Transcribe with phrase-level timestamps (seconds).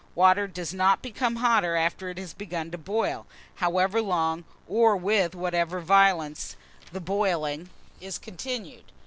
[0.15, 5.35] Water does not become hotter after it has begun to boil, however long or with
[5.35, 6.55] whatever violence
[6.91, 8.91] the boiling is continued.